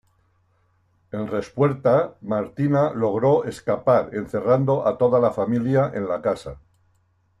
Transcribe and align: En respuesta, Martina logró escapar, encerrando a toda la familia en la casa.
En 1.11 1.27
respuesta, 1.27 2.15
Martina 2.23 2.91
logró 2.91 3.43
escapar, 3.43 4.09
encerrando 4.15 4.87
a 4.87 4.97
toda 4.97 5.19
la 5.19 5.29
familia 5.29 5.91
en 5.93 6.07
la 6.07 6.23
casa. 6.23 6.57